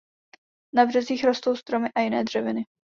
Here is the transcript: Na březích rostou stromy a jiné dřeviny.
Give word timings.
Na 0.73 0.85
březích 0.85 1.23
rostou 1.23 1.55
stromy 1.55 1.89
a 1.95 2.01
jiné 2.01 2.23
dřeviny. 2.23 2.65